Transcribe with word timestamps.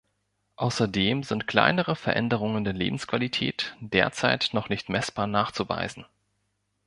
Außerdem 0.55 1.21
sind 1.21 1.45
kleinere 1.45 1.95
Veränderungen 1.95 2.63
der 2.63 2.73
Lebensqualität 2.73 3.75
derzeit 3.81 4.49
noch 4.51 4.67
nicht 4.67 4.89
messbar 4.89 5.27
nachzuweisen. 5.27 6.05